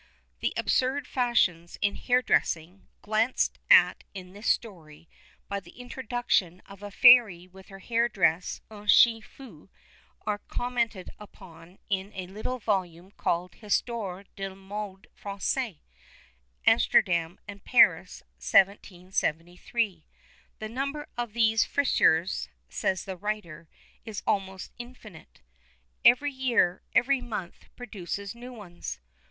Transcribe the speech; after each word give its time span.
The 0.39 0.51
absurd 0.57 1.05
fashions 1.05 1.77
in 1.79 1.93
hair 1.93 2.23
dressing, 2.23 2.87
glanced 3.03 3.59
at 3.69 4.03
in 4.15 4.33
this 4.33 4.47
story, 4.47 5.07
by 5.47 5.59
the 5.59 5.79
introduction 5.79 6.59
of 6.65 6.81
a 6.81 6.89
fairy 6.89 7.47
with 7.47 7.67
her 7.67 7.77
hair 7.77 8.09
dressed 8.09 8.63
en 8.71 8.87
chien 8.87 9.21
fou, 9.21 9.69
are 10.25 10.39
commented 10.47 11.11
upon 11.19 11.77
in 11.87 12.11
a 12.15 12.25
little 12.25 12.57
volume 12.57 13.11
called 13.11 13.53
Histoires 13.53 14.25
des 14.35 14.49
Modes 14.55 15.05
Française; 15.15 15.77
Amsterdam 16.65 17.39
and 17.47 17.63
Paris, 17.63 18.23
1773. 18.37 20.03
"The 20.57 20.67
number 20.69 21.09
of 21.15 21.33
these 21.33 21.63
frisures," 21.63 22.49
says 22.69 23.05
the 23.05 23.17
writer, 23.17 23.69
"is 24.03 24.23
almost 24.25 24.71
infinite. 24.79 25.41
Every 26.03 26.31
year, 26.31 26.81
every 26.95 27.21
month, 27.21 27.67
produces 27.75 28.33
new 28.33 28.51
ones. 28.51 28.99